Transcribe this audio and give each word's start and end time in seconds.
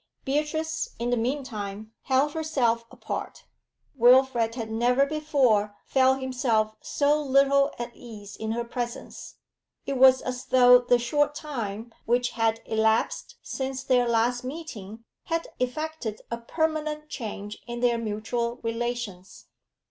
Beatrice, 0.25 0.95
in 0.97 1.11
the 1.11 1.15
meantime, 1.15 1.93
held 2.05 2.31
herself 2.33 2.85
apart; 2.89 3.43
Wilfrid 3.93 4.55
had 4.55 4.71
never 4.71 5.05
before 5.05 5.77
felt 5.85 6.19
himself 6.21 6.75
so 6.81 7.21
little 7.21 7.71
at 7.77 7.95
ease 7.95 8.35
in 8.35 8.53
her 8.53 8.63
presence. 8.63 9.35
It 9.85 9.97
was 9.99 10.23
as 10.23 10.45
though 10.45 10.79
the 10.79 10.97
short 10.97 11.35
time 11.35 11.93
which 12.07 12.29
had 12.31 12.61
elapsed 12.65 13.35
since 13.43 13.83
their 13.83 14.07
last 14.07 14.43
meeting 14.43 15.03
had 15.25 15.47
effected 15.59 16.19
a 16.31 16.39
permanent 16.39 17.07
change 17.07 17.59
in 17.67 17.81
their 17.81 17.99
mutual 17.99 18.55
relations. 18.63 19.45